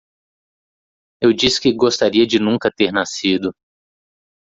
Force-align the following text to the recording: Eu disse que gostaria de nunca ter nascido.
Eu 1.21 1.31
disse 1.31 1.61
que 1.61 1.71
gostaria 1.71 2.25
de 2.25 2.39
nunca 2.39 2.71
ter 2.75 2.91
nascido. 2.91 3.53